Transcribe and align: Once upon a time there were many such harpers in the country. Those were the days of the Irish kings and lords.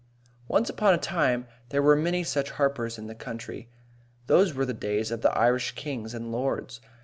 Once 0.47 0.67
upon 0.67 0.95
a 0.95 0.97
time 0.97 1.45
there 1.69 1.79
were 1.83 1.95
many 1.95 2.23
such 2.23 2.49
harpers 2.49 2.97
in 2.97 3.05
the 3.05 3.13
country. 3.13 3.69
Those 4.25 4.51
were 4.51 4.65
the 4.65 4.73
days 4.73 5.11
of 5.11 5.21
the 5.21 5.31
Irish 5.37 5.73
kings 5.73 6.15
and 6.15 6.31
lords. 6.31 6.81